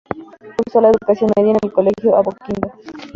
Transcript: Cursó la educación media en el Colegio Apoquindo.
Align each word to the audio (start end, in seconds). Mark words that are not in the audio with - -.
Cursó 0.57 0.81
la 0.81 0.89
educación 0.89 1.29
media 1.37 1.51
en 1.51 1.59
el 1.61 1.71
Colegio 1.71 2.17
Apoquindo. 2.17 2.71